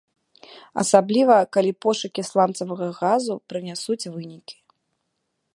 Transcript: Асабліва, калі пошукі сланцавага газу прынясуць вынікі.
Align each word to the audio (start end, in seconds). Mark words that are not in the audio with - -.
Асабліва, 0.83 1.35
калі 1.57 1.71
пошукі 1.87 2.21
сланцавага 2.31 2.87
газу 3.03 3.33
прынясуць 3.55 4.11
вынікі. 4.15 4.57